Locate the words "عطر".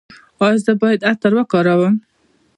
1.11-1.31